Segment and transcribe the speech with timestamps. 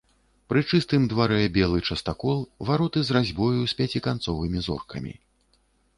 [0.51, 5.13] Пры чыстым дварэ белы частакол, вароты з разьбою, з пяцікантовымі зоркамі.